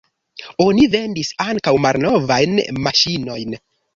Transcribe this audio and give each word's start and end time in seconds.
Oni 0.63 0.85
vendis 0.95 1.29
ankaŭ 1.51 1.75
malnovajn 1.87 2.57
maŝinojn. 2.87 3.57